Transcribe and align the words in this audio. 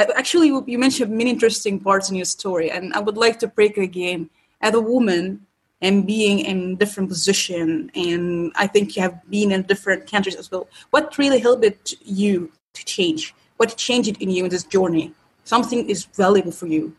I, 0.00 0.06
actually, 0.16 0.48
you 0.48 0.78
mentioned 0.78 1.10
many 1.10 1.30
interesting 1.30 1.78
parts 1.78 2.08
in 2.10 2.16
your 2.16 2.24
story, 2.24 2.70
and 2.70 2.92
I 2.94 3.00
would 3.00 3.16
like 3.16 3.38
to 3.40 3.46
break 3.46 3.76
again. 3.76 4.30
As 4.62 4.74
a 4.74 4.80
woman 4.80 5.46
and 5.80 6.06
being 6.06 6.40
in 6.40 6.76
different 6.76 7.08
position, 7.08 7.90
and 7.94 8.52
I 8.56 8.66
think 8.66 8.96
you 8.96 9.02
have 9.02 9.18
been 9.30 9.52
in 9.52 9.62
different 9.62 10.10
countries 10.10 10.36
as 10.36 10.50
well. 10.50 10.68
What 10.90 11.16
really 11.16 11.38
helped 11.38 11.94
you 12.04 12.52
to 12.74 12.84
change? 12.84 13.34
What 13.56 13.76
changed 13.76 14.20
in 14.20 14.30
you 14.30 14.44
in 14.44 14.50
this 14.50 14.64
journey? 14.64 15.12
Something 15.44 15.88
is 15.88 16.04
valuable 16.04 16.52
for 16.52 16.66
you, 16.66 16.94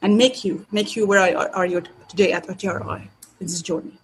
and 0.00 0.16
make 0.16 0.44
you 0.44 0.64
make 0.70 0.94
you 0.96 1.06
where 1.06 1.20
are, 1.36 1.48
are 1.54 1.66
you 1.66 1.82
today 2.08 2.32
at 2.32 2.46
TRI 2.58 3.08
in 3.40 3.46
this 3.46 3.62
journey? 3.62 3.98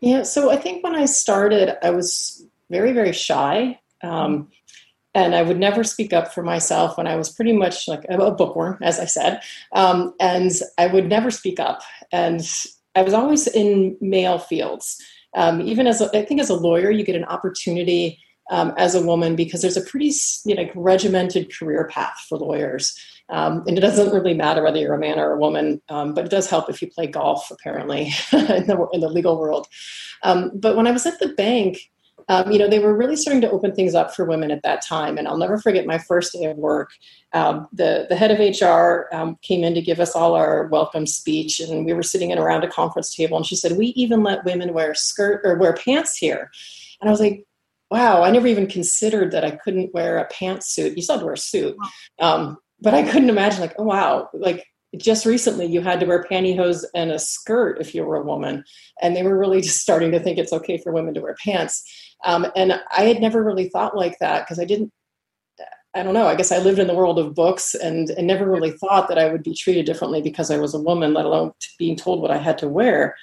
Yeah, 0.00 0.22
so 0.22 0.50
I 0.50 0.56
think 0.56 0.82
when 0.82 0.94
I 0.94 1.04
started, 1.04 1.76
I 1.82 1.90
was 1.90 2.46
very 2.70 2.92
very 2.92 3.12
shy. 3.12 3.78
Um, 4.02 4.48
and 5.14 5.34
I 5.34 5.42
would 5.42 5.58
never 5.58 5.84
speak 5.84 6.12
up 6.12 6.32
for 6.32 6.42
myself 6.42 6.96
when 6.96 7.06
I 7.06 7.16
was 7.16 7.28
pretty 7.28 7.52
much 7.52 7.86
like 7.86 8.04
a 8.08 8.30
bookworm, 8.30 8.78
as 8.82 8.98
I 8.98 9.04
said. 9.04 9.40
Um, 9.72 10.14
and 10.20 10.50
I 10.78 10.86
would 10.86 11.08
never 11.08 11.30
speak 11.30 11.60
up. 11.60 11.82
And 12.10 12.40
I 12.94 13.02
was 13.02 13.14
always 13.14 13.46
in 13.46 13.96
male 14.00 14.38
fields. 14.38 15.02
Um, 15.34 15.60
even 15.62 15.86
as 15.86 16.00
a, 16.00 16.06
I 16.16 16.24
think 16.24 16.40
as 16.40 16.50
a 16.50 16.54
lawyer, 16.54 16.90
you 16.90 17.04
get 17.04 17.16
an 17.16 17.24
opportunity 17.24 18.18
um, 18.50 18.74
as 18.76 18.94
a 18.94 19.04
woman 19.04 19.36
because 19.36 19.62
there's 19.62 19.76
a 19.76 19.82
pretty 19.82 20.12
you 20.44 20.54
know, 20.54 20.68
regimented 20.74 21.54
career 21.56 21.88
path 21.90 22.24
for 22.28 22.38
lawyers. 22.38 22.98
Um, 23.28 23.64
and 23.66 23.78
it 23.78 23.80
doesn't 23.80 24.12
really 24.12 24.34
matter 24.34 24.62
whether 24.62 24.78
you're 24.78 24.94
a 24.94 24.98
man 24.98 25.18
or 25.18 25.32
a 25.32 25.38
woman, 25.38 25.80
um, 25.88 26.12
but 26.12 26.26
it 26.26 26.30
does 26.30 26.50
help 26.50 26.68
if 26.68 26.82
you 26.82 26.90
play 26.90 27.06
golf, 27.06 27.50
apparently, 27.50 28.12
in, 28.32 28.66
the, 28.66 28.88
in 28.92 29.00
the 29.00 29.08
legal 29.08 29.38
world. 29.38 29.66
Um, 30.22 30.50
but 30.54 30.76
when 30.76 30.86
I 30.86 30.90
was 30.90 31.06
at 31.06 31.18
the 31.18 31.28
bank, 31.28 31.78
um, 32.28 32.50
you 32.50 32.58
know, 32.58 32.68
they 32.68 32.78
were 32.78 32.96
really 32.96 33.16
starting 33.16 33.40
to 33.42 33.50
open 33.50 33.74
things 33.74 33.94
up 33.94 34.14
for 34.14 34.24
women 34.24 34.50
at 34.50 34.62
that 34.62 34.82
time. 34.82 35.18
And 35.18 35.26
I'll 35.26 35.38
never 35.38 35.58
forget 35.58 35.86
my 35.86 35.98
first 35.98 36.32
day 36.32 36.44
of 36.44 36.56
work. 36.56 36.90
Um, 37.32 37.68
the, 37.72 38.06
the 38.08 38.16
head 38.16 38.30
of 38.30 38.38
HR 38.38 39.06
um, 39.14 39.36
came 39.42 39.64
in 39.64 39.74
to 39.74 39.82
give 39.82 40.00
us 40.00 40.14
all 40.14 40.34
our 40.34 40.66
welcome 40.66 41.06
speech, 41.06 41.60
and 41.60 41.84
we 41.86 41.92
were 41.92 42.02
sitting 42.02 42.30
in 42.30 42.38
around 42.38 42.64
a 42.64 42.70
conference 42.70 43.14
table, 43.14 43.36
and 43.36 43.46
she 43.46 43.56
said, 43.56 43.76
"We 43.76 43.86
even 43.88 44.22
let 44.22 44.44
women 44.44 44.74
wear 44.74 44.94
skirt 44.94 45.40
or 45.44 45.56
wear 45.56 45.72
pants 45.72 46.16
here." 46.16 46.50
And 47.00 47.08
I 47.08 47.10
was 47.10 47.20
like, 47.20 47.46
"Wow!" 47.90 48.22
I 48.22 48.30
never 48.30 48.46
even 48.46 48.66
considered 48.66 49.30
that 49.32 49.44
I 49.44 49.52
couldn't 49.52 49.94
wear 49.94 50.18
a 50.18 50.28
pantsuit. 50.28 50.94
You 50.96 51.02
still 51.02 51.14
have 51.14 51.20
to 51.20 51.26
wear 51.26 51.34
a 51.34 51.38
suit, 51.38 51.76
um, 52.18 52.58
but 52.80 52.92
I 52.94 53.02
couldn't 53.02 53.30
imagine 53.30 53.60
like, 53.60 53.74
"Oh 53.78 53.84
wow!" 53.84 54.28
Like 54.34 54.66
just 54.98 55.24
recently 55.24 55.66
you 55.66 55.80
had 55.80 56.00
to 56.00 56.06
wear 56.06 56.24
pantyhose 56.30 56.84
and 56.94 57.10
a 57.10 57.18
skirt 57.18 57.80
if 57.80 57.94
you 57.94 58.04
were 58.04 58.16
a 58.16 58.22
woman 58.22 58.62
and 59.00 59.16
they 59.16 59.22
were 59.22 59.38
really 59.38 59.60
just 59.68 59.80
starting 59.80 60.12
to 60.12 60.20
think 60.20 60.38
it's 60.38 60.52
okay 60.52 60.78
for 60.78 60.92
women 60.92 61.14
to 61.14 61.20
wear 61.20 61.36
pants 61.42 61.84
um, 62.24 62.46
and 62.54 62.80
I 62.96 63.02
had 63.02 63.20
never 63.20 63.42
really 63.42 63.68
thought 63.68 63.96
like 63.96 64.18
that 64.20 64.44
because 64.44 64.58
I 64.58 64.64
didn't, 64.64 64.92
I 65.94 66.02
don't 66.02 66.14
know, 66.14 66.26
I 66.26 66.34
guess 66.34 66.52
I 66.52 66.58
lived 66.58 66.78
in 66.78 66.86
the 66.86 66.94
world 66.94 67.18
of 67.18 67.34
books 67.34 67.74
and, 67.74 68.08
and 68.10 68.26
never 68.26 68.48
really 68.48 68.70
thought 68.70 69.08
that 69.08 69.18
I 69.18 69.30
would 69.30 69.42
be 69.42 69.54
treated 69.54 69.84
differently 69.84 70.22
because 70.22 70.50
I 70.50 70.58
was 70.58 70.74
a 70.74 70.80
woman, 70.80 71.12
let 71.12 71.26
alone 71.26 71.52
being 71.78 71.96
told 71.96 72.22
what 72.22 72.30
I 72.30 72.38
had 72.38 72.58
to 72.58 72.68
wear. 72.68 73.16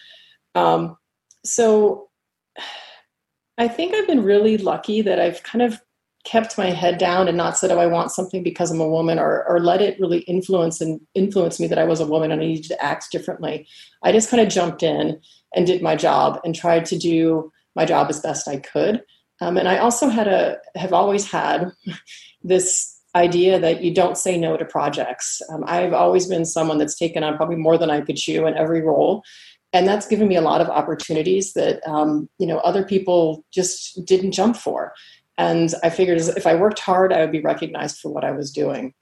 Um, 0.56 0.98
so 1.44 2.10
I 3.58 3.68
think 3.68 3.94
I've 3.94 4.08
been 4.08 4.24
really 4.24 4.58
lucky 4.58 5.02
that 5.02 5.20
I've 5.20 5.44
kind 5.44 5.62
of 5.62 5.82
kept 6.26 6.58
my 6.58 6.68
head 6.68 6.98
down 6.98 7.28
and 7.28 7.38
not 7.38 7.58
said, 7.58 7.72
oh, 7.72 7.80
I 7.80 7.88
want 7.88 8.12
something 8.12 8.44
because 8.44 8.72
I'm 8.72 8.82
a 8.82 8.90
woman 8.90 9.20
or, 9.20 9.46
or 9.48 9.60
let 9.60 9.82
it 9.82 10.00
really 10.00 10.20
influence 10.20 10.82
and 10.82 11.00
influence 11.16 11.60
me 11.60 11.68
that 11.68 11.80
I 11.80 11.86
was 11.86 12.02
a 12.02 12.06
woman 12.06 12.32
and 12.32 12.42
I 12.42 12.46
needed 12.46 12.66
to 12.70 12.84
act 12.84 13.12
differently. 13.12 13.68
I 14.04 14.12
just 14.12 14.30
kind 14.30 14.42
of 14.42 14.50
jumped 14.50 14.84
in 14.84 15.20
and 15.56 15.66
did 15.66 15.82
my 15.82 15.96
job 15.96 16.40
and 16.44 16.54
tried 16.54 16.86
to 16.88 16.98
do 16.98 17.52
my 17.76 17.86
job 17.86 18.10
as 18.10 18.20
best 18.20 18.48
I 18.48 18.58
could. 18.58 19.02
Um, 19.42 19.58
and 19.58 19.68
I 19.68 19.78
also 19.78 20.10
had 20.10 20.28
a 20.28 20.58
have 20.76 20.94
always 20.94 21.30
had 21.32 21.72
this 22.44 23.00
idea 23.16 23.60
that 23.60 23.82
you 23.82 23.94
don't 23.94 24.18
say 24.18 24.38
no 24.38 24.58
to 24.58 24.66
projects. 24.66 25.42
Um, 25.50 25.64
I've 25.66 25.94
always 25.94 26.28
been 26.28 26.46
someone 26.46 26.78
that's 26.78 26.98
taken 26.98 27.24
on 27.24 27.38
probably 27.38 27.56
more 27.56 27.78
than 27.78 27.90
I 27.90 28.02
could 28.02 28.18
chew 28.18 28.46
in 28.46 28.58
every 28.58 28.82
role, 28.82 29.24
and 29.72 29.88
that's 29.88 30.08
given 30.08 30.28
me 30.28 30.36
a 30.36 30.42
lot 30.42 30.62
of 30.62 30.70
opportunities 30.70 31.54
that 31.54 31.82
um, 31.88 32.30
you 32.38 32.48
know 32.48 32.58
other 32.60 32.84
people 32.84 33.46
just 33.52 34.06
didn't 34.06 34.34
jump 34.34 34.58
for. 34.58 34.94
And 35.40 35.74
I 35.84 35.90
figured 35.90 36.18
if 36.20 36.46
I 36.46 36.56
worked 36.56 36.80
hard, 36.80 37.14
I 37.14 37.22
would 37.22 37.32
be 37.32 37.40
recognized 37.40 38.00
for 38.00 38.12
what 38.12 38.26
I 38.26 38.32
was 38.32 38.52
doing. 38.52 38.94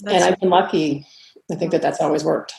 That's 0.00 0.14
and 0.14 0.24
I've 0.24 0.40
been 0.40 0.48
lucky. 0.48 1.06
I 1.52 1.54
think 1.54 1.70
that 1.72 1.82
that's 1.82 2.00
always 2.00 2.24
worked. 2.24 2.54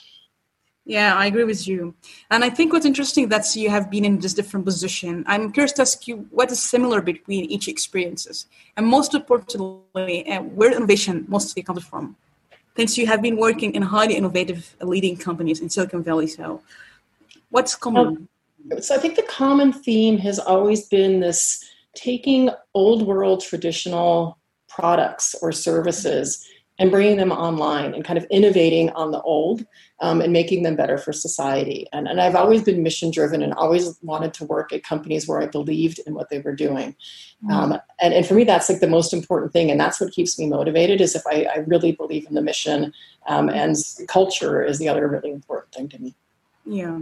Yeah, 0.86 1.16
I 1.16 1.26
agree 1.26 1.44
with 1.44 1.68
you. 1.68 1.96
And 2.30 2.44
I 2.44 2.52
think 2.52 2.72
what's 2.72 2.86
interesting 2.86 3.28
that 3.30 3.44
you 3.56 3.72
have 3.72 3.90
been 3.90 4.06
in 4.06 4.20
this 4.20 4.36
different 4.36 4.66
position. 4.68 5.26
I'm 5.28 5.52
curious 5.52 5.74
to 5.74 5.82
ask 5.82 6.08
you 6.08 6.28
what 6.30 6.52
is 6.52 6.62
similar 6.62 7.02
between 7.02 7.46
each 7.46 7.68
experiences, 7.68 8.46
and 8.78 8.86
most 8.86 9.16
importantly, 9.16 10.30
uh, 10.32 10.44
where 10.44 10.72
innovation 10.72 11.26
mostly 11.28 11.64
comes 11.64 11.84
from. 11.84 12.16
Since 12.78 13.00
you 13.00 13.08
have 13.08 13.24
been 13.24 13.36
working 13.36 13.74
in 13.74 13.82
highly 13.82 14.16
innovative, 14.16 14.76
leading 14.80 15.18
companies 15.18 15.60
in 15.60 15.70
Silicon 15.70 16.04
Valley, 16.04 16.28
so 16.28 16.62
what's 17.50 17.74
common? 17.76 18.30
so 18.80 18.94
I 18.94 19.00
think 19.00 19.16
the 19.16 19.24
common 19.24 19.74
theme 19.74 20.20
has 20.20 20.38
always 20.38 20.88
been 20.88 21.20
this 21.20 21.64
taking 21.98 22.50
old 22.74 23.06
world 23.06 23.42
traditional 23.42 24.38
products 24.70 25.36
or 25.42 25.52
services 25.52 26.46
and 26.80 26.92
bringing 26.92 27.18
them 27.18 27.32
online 27.32 27.96
and 27.96 28.06
kind 28.06 28.20
of 28.20 28.26
innovating 28.30 28.92
on 28.92 29.10
the 29.10 29.22
old 29.22 29.66
um, 30.00 30.22
and 30.22 30.32
making 30.32 30.62
them 30.62 30.76
better 30.76 30.98
for 30.98 31.12
society. 31.12 31.88
And, 31.92 32.08
and 32.08 32.22
I've 32.22 32.36
always 32.36 32.62
been 32.62 32.84
mission 32.84 33.10
driven 33.10 33.42
and 33.42 33.52
always 33.54 33.98
wanted 34.04 34.32
to 34.36 34.46
work 34.46 34.72
at 34.72 34.84
companies 34.84 35.28
where 35.28 35.42
I 35.42 35.48
believed 35.48 36.00
in 36.06 36.14
what 36.14 36.30
they 36.30 36.40
were 36.40 36.54
doing. 36.56 36.96
Mm-hmm. 37.44 37.52
Um, 37.52 37.80
and, 38.00 38.14
and 38.14 38.26
for 38.26 38.36
me, 38.36 38.44
that's 38.44 38.70
like 38.70 38.80
the 38.80 38.88
most 38.88 39.12
important 39.12 39.54
thing. 39.54 39.72
And 39.72 39.80
that's 39.80 40.00
what 40.00 40.14
keeps 40.14 40.38
me 40.38 40.46
motivated 40.46 41.02
is 41.02 41.16
if 41.16 41.24
I, 41.26 41.48
I 41.52 41.58
really 41.66 41.94
believe 41.94 42.28
in 42.28 42.36
the 42.36 42.44
mission 42.44 42.94
um, 43.28 43.50
and 43.50 43.76
culture 44.08 44.64
is 44.64 44.78
the 44.78 44.88
other 44.88 45.08
really 45.08 45.32
important 45.32 45.74
thing 45.74 45.90
to 45.90 46.00
me. 46.00 46.16
Yeah. 46.64 47.00